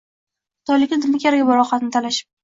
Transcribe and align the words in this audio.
Xitoyliklar 0.61 0.97
Nima 1.01 1.19
keragi 1.25 1.45
bor 1.51 1.61
ovqatni 1.65 1.91
talashib... 1.97 2.29